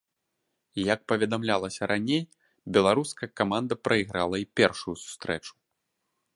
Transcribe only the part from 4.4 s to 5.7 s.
і першую сустрэчу.